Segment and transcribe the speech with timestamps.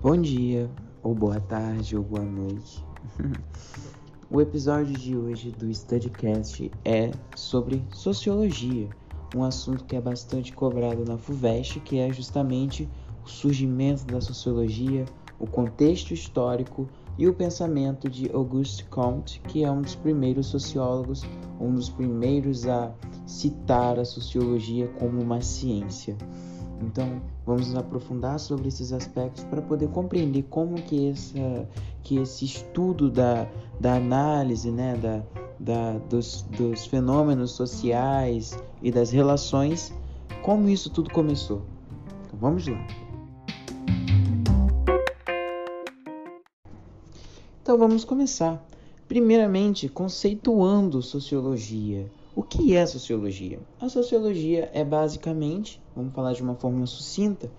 [0.00, 0.70] Bom dia,
[1.02, 2.86] ou boa tarde, ou boa noite.
[4.30, 8.88] o episódio de hoje do Studycast é sobre sociologia,
[9.34, 12.88] um assunto que é bastante cobrado na FUVEST, que é justamente
[13.24, 15.04] o surgimento da sociologia,
[15.36, 21.24] o contexto histórico e o pensamento de Auguste Comte, que é um dos primeiros sociólogos,
[21.58, 22.94] um dos primeiros a
[23.26, 26.16] citar a sociologia como uma ciência.
[26.80, 31.68] Então, vamos nos aprofundar sobre esses aspectos para poder compreender como que, essa,
[32.02, 33.48] que esse estudo da,
[33.80, 35.22] da análise, né, da,
[35.58, 39.92] da, dos, dos fenômenos sociais e das relações,
[40.42, 41.62] como isso tudo começou.
[42.26, 42.86] Então, vamos lá.
[47.68, 48.66] Então vamos começar.
[49.06, 52.10] Primeiramente, conceituando sociologia.
[52.38, 53.58] O que é sociologia?
[53.80, 57.50] A sociologia é basicamente, vamos falar de uma forma sucinta,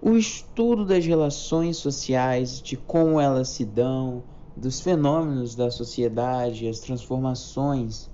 [0.00, 4.22] o estudo das relações sociais, de como elas se dão,
[4.56, 8.08] dos fenômenos da sociedade, as transformações.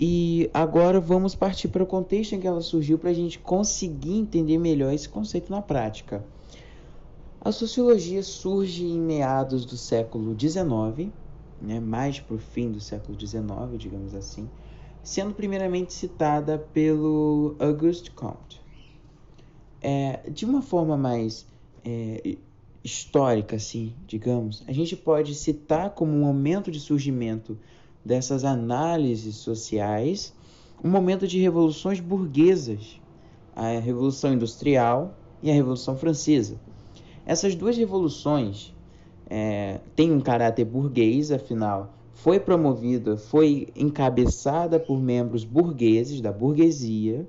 [0.00, 4.16] E agora vamos partir para o contexto em que ela surgiu para a gente conseguir
[4.16, 6.24] entender melhor esse conceito na prática.
[7.42, 11.12] A sociologia surge em meados do século XIX,
[11.60, 13.44] né, mais para o fim do século XIX,
[13.76, 14.48] digamos assim,
[15.02, 18.60] sendo primeiramente citada pelo Auguste Comte.
[19.80, 21.46] É, de uma forma mais
[21.84, 22.36] é,
[22.84, 27.58] histórica, assim, digamos, a gente pode citar como um momento de surgimento
[28.04, 30.34] dessas análises sociais
[30.84, 33.00] um momento de revoluções burguesas,
[33.54, 36.58] a Revolução Industrial e a Revolução Francesa
[37.24, 38.74] essas duas revoluções
[39.28, 47.26] é, têm um caráter burguês, afinal, foi promovida, foi encabeçada por membros burgueses da burguesia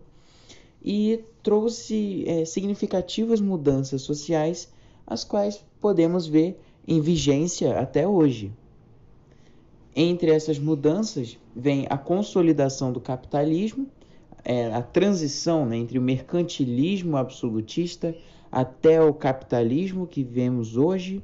[0.83, 4.71] e trouxe é, significativas mudanças sociais,
[5.07, 8.51] as quais podemos ver em vigência até hoje.
[9.95, 13.87] Entre essas mudanças vem a consolidação do capitalismo,
[14.43, 18.15] é, a transição né, entre o mercantilismo absolutista
[18.51, 21.23] até o capitalismo que vemos hoje.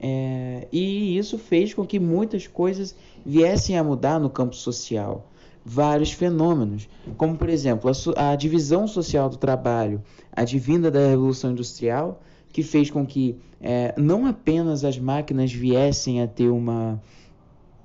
[0.00, 5.30] É, e isso fez com que muitas coisas viessem a mudar no campo social.
[5.62, 6.88] Vários fenômenos,
[7.18, 10.02] como por exemplo a, a divisão social do trabalho,
[10.32, 16.26] advinda da Revolução Industrial, que fez com que é, não apenas as máquinas viessem a
[16.26, 17.00] ter uma,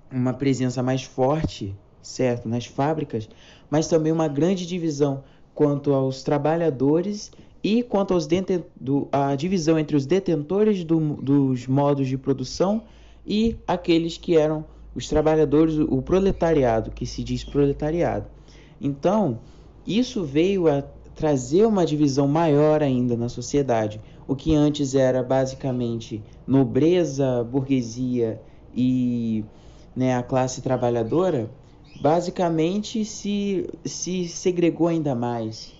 [0.10, 3.28] uma presença mais forte, certo, nas fábricas,
[3.70, 7.32] mas também uma grande divisão quanto aos trabalhadores
[7.66, 8.28] e quanto aos
[8.80, 12.84] do, a divisão entre os detentores do, dos modos de produção
[13.26, 18.28] e aqueles que eram os trabalhadores, o proletariado, que se diz proletariado.
[18.80, 19.40] Então,
[19.84, 20.84] isso veio a
[21.16, 24.00] trazer uma divisão maior ainda na sociedade.
[24.28, 28.40] O que antes era basicamente nobreza, burguesia
[28.76, 29.44] e
[29.96, 31.50] né, a classe trabalhadora,
[32.00, 35.74] basicamente se, se segregou ainda mais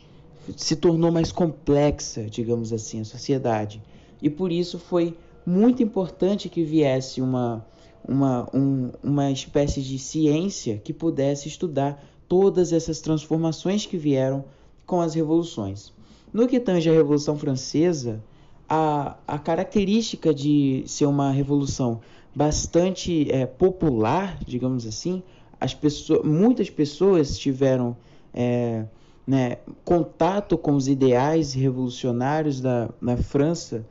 [0.56, 3.82] se tornou mais complexa, digamos assim, a sociedade.
[4.22, 7.66] E por isso foi muito importante que viesse uma,
[8.08, 14.46] uma, um, uma espécie de ciência que pudesse estudar todas essas transformações que vieram
[14.86, 15.94] com as revoluções.
[16.34, 18.22] No que tange a Revolução Francesa,
[18.68, 22.02] a, a característica de ser uma revolução
[22.36, 25.24] bastante é, popular, digamos assim,
[25.60, 27.96] as pessoas, muitas pessoas tiveram
[28.34, 28.86] é,
[29.26, 33.86] né, contato com os ideais revolucionários da, na França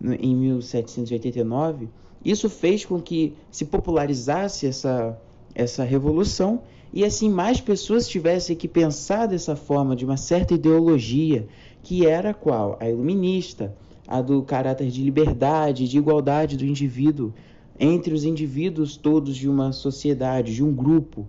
[0.00, 1.88] em 1789,
[2.24, 5.18] isso fez com que se popularizasse essa,
[5.54, 11.46] essa revolução e assim mais pessoas tivessem que pensar dessa forma, de uma certa ideologia,
[11.82, 12.76] que era qual?
[12.80, 13.74] A iluminista,
[14.06, 17.32] a do caráter de liberdade, de igualdade do indivíduo
[17.78, 21.26] entre os indivíduos todos de uma sociedade, de um grupo.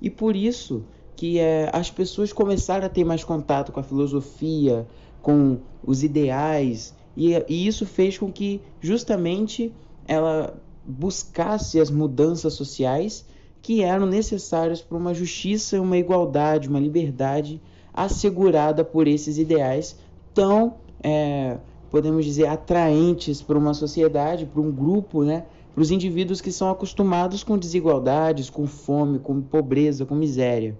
[0.00, 0.84] E por isso
[1.16, 4.86] que é, as pessoas começaram a ter mais contato com a filosofia,
[5.22, 9.72] com os ideais, e, e isso fez com que justamente
[10.06, 10.54] ela
[10.84, 13.24] buscasse as mudanças sociais
[13.62, 17.60] que eram necessárias para uma justiça, uma igualdade, uma liberdade
[17.92, 19.96] assegurada por esses ideais
[20.32, 21.56] tão, é,
[21.90, 25.46] podemos dizer, atraentes para uma sociedade, para um grupo, né?
[25.74, 30.74] para os indivíduos que são acostumados com desigualdades, com fome, com pobreza, com miséria.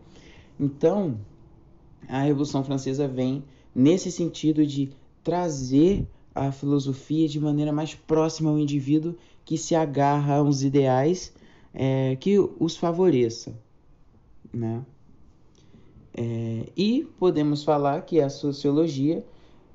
[0.58, 1.18] Então,
[2.08, 3.44] a Revolução Francesa vem
[3.74, 4.90] nesse sentido de
[5.22, 9.14] trazer a filosofia de maneira mais próxima ao indivíduo
[9.44, 11.32] que se agarra a uns ideais
[11.72, 13.54] é, que os favoreça.
[14.52, 14.84] Né?
[16.14, 19.24] É, e podemos falar que a sociologia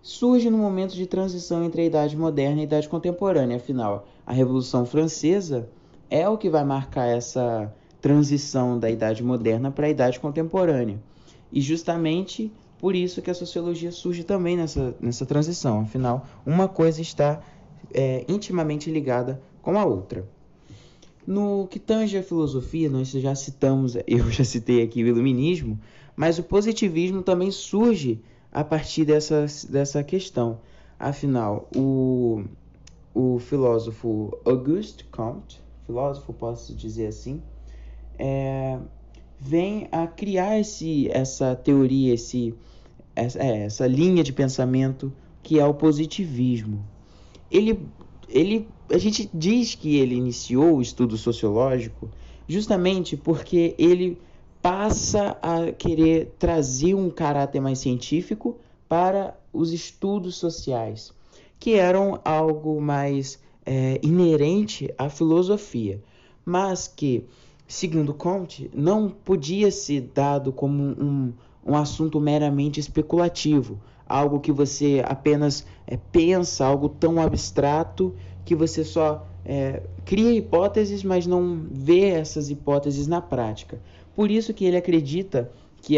[0.01, 3.57] surge no momento de transição entre a Idade Moderna e a Idade Contemporânea.
[3.57, 5.69] Afinal, a Revolução Francesa
[6.09, 10.99] é o que vai marcar essa transição da Idade Moderna para a Idade Contemporânea.
[11.51, 12.51] E justamente
[12.81, 15.81] por isso que a sociologia surge também nessa, nessa transição.
[15.81, 17.39] Afinal, uma coisa está
[17.93, 20.27] é, intimamente ligada com a outra.
[21.27, 25.79] No que tange a filosofia, nós já citamos, eu já citei aqui o iluminismo,
[26.15, 28.19] mas o positivismo também surge
[28.51, 30.59] a partir dessa, dessa questão.
[30.99, 32.43] Afinal, o,
[33.13, 37.41] o filósofo Auguste Comte, filósofo posso dizer assim,
[38.23, 38.77] é,
[39.39, 42.53] vem a criar esse, essa teoria, esse,
[43.15, 46.85] essa, é, essa linha de pensamento que é o positivismo.
[47.49, 47.79] Ele,
[48.29, 52.09] ele, a gente diz que ele iniciou o estudo sociológico
[52.47, 54.19] justamente porque ele
[54.61, 61.11] passa a querer trazer um caráter mais científico para os estudos sociais,
[61.59, 65.99] que eram algo mais é, inerente à filosofia,
[66.45, 67.25] mas que,
[67.71, 71.33] segundo Comte, não podia ser dado como um,
[71.65, 78.13] um assunto meramente especulativo, algo que você apenas é, pensa, algo tão abstrato
[78.43, 83.79] que você só é, cria hipóteses, mas não vê essas hipóteses na prática.
[84.13, 85.49] Por isso que ele acredita
[85.81, 85.95] que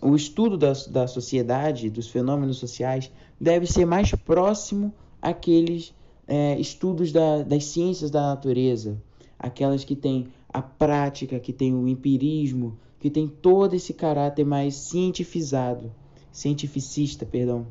[0.00, 4.90] o estudo da, da sociedade, dos fenômenos sociais, deve ser mais próximo
[5.20, 5.94] àqueles
[6.26, 8.96] é, estudos da, das ciências da natureza,
[9.38, 14.74] aquelas que têm a prática, que têm o empirismo, que tem todo esse caráter mais
[14.74, 15.90] cientificado,
[16.30, 17.66] cientificista, perdão.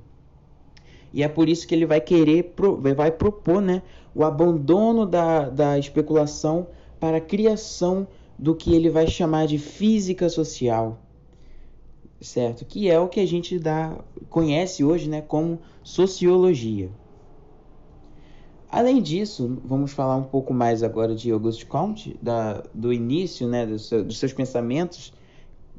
[1.13, 2.53] E é por isso que ele vai querer,
[2.95, 3.81] vai propor né,
[4.13, 6.67] o abandono da, da especulação
[6.99, 10.99] para a criação do que ele vai chamar de física social,
[12.21, 12.65] certo?
[12.65, 13.97] Que é o que a gente dá,
[14.29, 16.89] conhece hoje né, como sociologia.
[18.71, 23.66] Além disso, vamos falar um pouco mais agora de Auguste Comte, da, do início né,
[23.66, 25.12] do seu, dos seus pensamentos,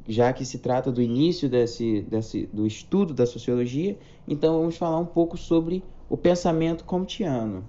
[0.05, 3.97] já que se trata do início desse, desse, do estudo da sociologia,
[4.27, 7.63] então vamos falar um pouco sobre o pensamento comtiano.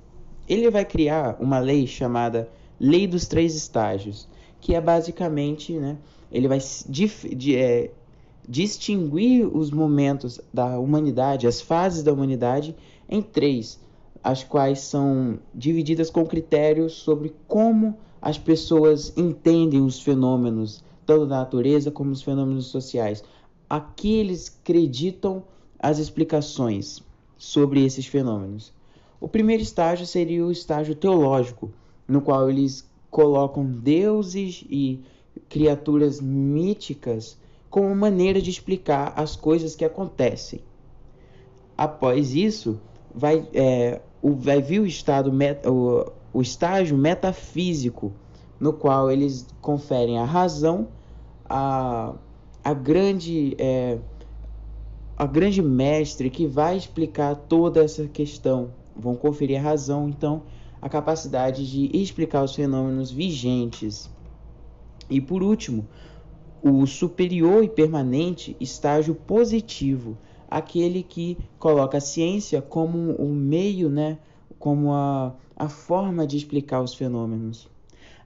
[0.49, 2.49] Ele vai criar uma lei chamada
[2.81, 4.29] Lei dos Três Estágios,
[4.61, 5.99] que é basicamente, né,
[6.33, 6.59] ele vai
[6.89, 7.93] dif, de, é,
[8.49, 12.75] distinguir os momentos da humanidade, as fases da humanidade,
[13.09, 13.79] em três,
[14.23, 21.39] as quais são divididas com critérios sobre como as pessoas entendem os fenômenos, tanto da
[21.39, 23.25] natureza como os fenômenos sociais.
[23.69, 25.43] Aqui eles acreditam
[25.79, 27.03] as explicações
[27.37, 28.73] sobre esses fenômenos.
[29.21, 31.73] O primeiro estágio seria o estágio teológico,
[32.07, 35.01] no qual eles colocam deuses e
[35.49, 37.37] criaturas míticas
[37.69, 40.61] como maneira de explicar as coisas que acontecem.
[41.77, 42.81] Após isso,
[43.15, 48.13] vai, é, o, vai vir o, estado met, o, o estágio metafísico,
[48.59, 50.89] no qual eles conferem a razão
[51.53, 52.15] a,
[52.65, 53.99] a grande é,
[55.17, 58.71] a grande mestre que vai explicar toda essa questão.
[58.97, 60.43] Vão conferir a razão, então
[60.81, 64.11] a capacidade de explicar os fenômenos vigentes.
[65.09, 65.87] E por último,
[66.63, 70.17] o superior e permanente estágio positivo,
[70.53, 74.19] aquele que coloca a ciência como o meio, né,
[74.59, 77.69] como a, a forma de explicar os fenômenos.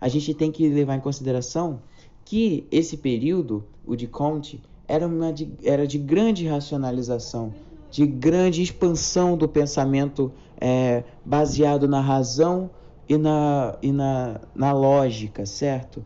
[0.01, 1.81] A gente tem que levar em consideração
[2.25, 7.55] que esse período, o de Comte, era, uma de, era de grande racionalização,
[7.91, 12.69] de grande expansão do pensamento é, baseado na razão
[13.09, 16.05] e, na, e na, na lógica, certo?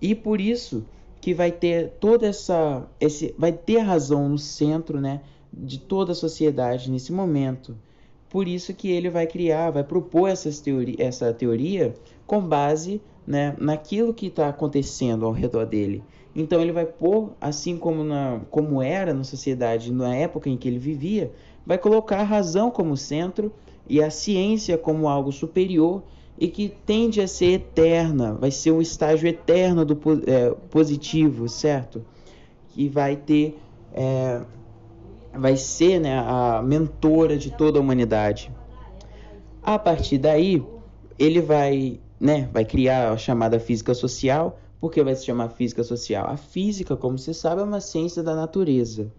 [0.00, 0.84] E por isso
[1.20, 5.20] que vai ter toda essa esse vai ter a razão no centro, né,
[5.52, 7.76] de toda a sociedade nesse momento.
[8.28, 11.94] Por isso que ele vai criar, vai propor essas teori essa teoria
[12.26, 16.02] com base né, naquilo que está acontecendo ao redor dele.
[16.34, 20.68] Então ele vai pôr, assim como, na, como era na sociedade na época em que
[20.68, 21.32] ele vivia,
[21.66, 23.52] vai colocar a razão como centro
[23.88, 26.02] e a ciência como algo superior
[26.38, 32.04] e que tende a ser eterna, vai ser um estágio eterno do é, positivo, certo?
[32.68, 33.58] Que vai ter,
[33.92, 34.42] é,
[35.32, 38.50] vai ser né, a mentora de toda a humanidade.
[39.62, 40.64] A partir daí,
[41.18, 45.82] ele vai, né, vai criar a chamada física social, por que vai se chamar física
[45.82, 46.26] social?
[46.28, 49.12] A física, como você sabe, é uma ciência da natureza.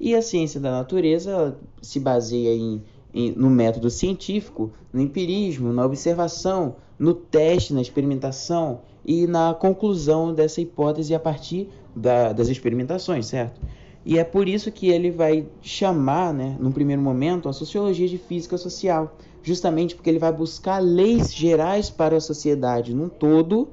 [0.00, 2.82] E a ciência da natureza se baseia em,
[3.12, 10.32] em, no método científico, no empirismo, na observação, no teste, na experimentação e na conclusão
[10.32, 13.60] dessa hipótese a partir da, das experimentações, certo?
[14.04, 18.18] E é por isso que ele vai chamar, né, no primeiro momento, a sociologia de
[18.18, 23.68] física social, justamente porque ele vai buscar leis gerais para a sociedade num todo.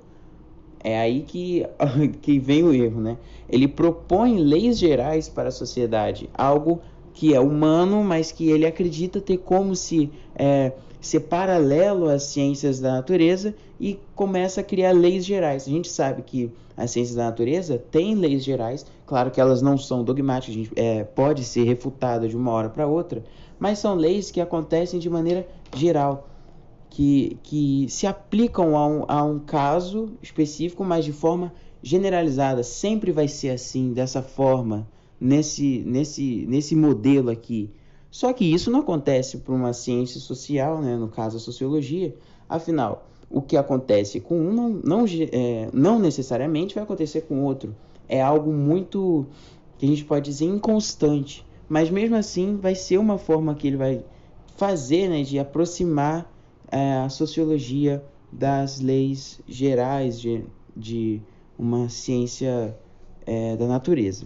[0.83, 1.65] É aí que,
[2.21, 3.17] que vem o erro, né?
[3.50, 6.79] Ele propõe leis gerais para a sociedade, algo
[7.13, 10.71] que é humano, mas que ele acredita ter como se é,
[11.01, 15.67] ser paralelo às ciências da natureza e começa a criar leis gerais.
[15.67, 19.77] A gente sabe que as ciências da natureza têm leis gerais, claro que elas não
[19.77, 23.23] são dogmáticas, a gente é, pode ser refutada de uma hora para outra,
[23.59, 26.29] mas são leis que acontecem de maneira geral,
[26.89, 32.63] que, que se aplicam a um, a um caso específico, mas de forma generalizada.
[32.63, 34.88] Sempre vai ser assim, dessa forma,
[35.19, 37.69] nesse, nesse, nesse modelo aqui
[38.11, 42.13] só que isso não acontece para uma ciência social, né, no caso a sociologia.
[42.47, 47.75] Afinal, o que acontece com um não, não, é, não necessariamente vai acontecer com outro.
[48.07, 49.25] É algo muito,
[49.77, 51.45] que a gente pode dizer, inconstante.
[51.69, 54.03] Mas mesmo assim, vai ser uma forma que ele vai
[54.57, 56.29] fazer né, de aproximar
[56.69, 60.43] é, a sociologia das leis gerais de,
[60.75, 61.21] de
[61.57, 62.77] uma ciência
[63.25, 64.25] é, da natureza.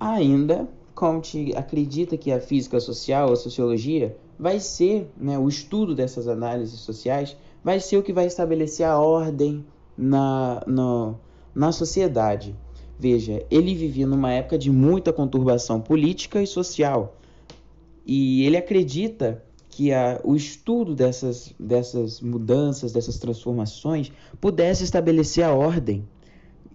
[0.00, 0.68] Ainda
[1.04, 6.80] Comte acredita que a física social, a sociologia, vai ser, né, o estudo dessas análises
[6.80, 9.66] sociais, vai ser o que vai estabelecer a ordem
[9.98, 11.14] na, na,
[11.54, 12.56] na sociedade.
[12.98, 17.18] Veja, ele vivia numa época de muita conturbação política e social.
[18.06, 25.52] E ele acredita que a, o estudo dessas, dessas mudanças, dessas transformações, pudesse estabelecer a
[25.52, 26.08] ordem.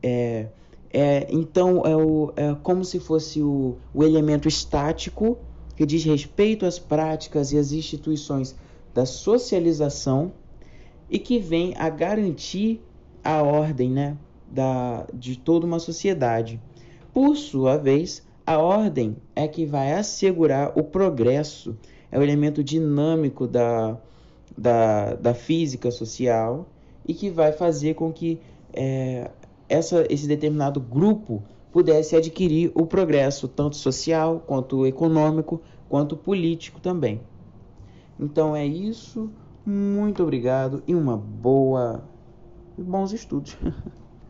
[0.04, 0.50] É,
[0.92, 5.38] é, então, é, o, é como se fosse o, o elemento estático
[5.76, 8.56] que diz respeito às práticas e às instituições
[8.94, 10.34] da socialização
[11.10, 12.82] e que vem a garantir
[13.24, 14.18] a ordem né,
[14.50, 16.60] da, de toda uma sociedade.
[17.14, 21.78] Por sua vez, a ordem é que vai assegurar o progresso,
[22.12, 23.98] é o elemento dinâmico da,
[24.58, 26.68] da, da física social
[27.08, 28.40] e que vai fazer com que
[28.74, 29.30] é,
[29.70, 37.22] essa, esse determinado grupo pudesse adquirir o progresso, tanto social, quanto econômico, quanto político também.
[38.20, 39.30] Então é isso.
[39.66, 42.04] Muito obrigado e uma boa
[42.78, 43.56] bons estudos.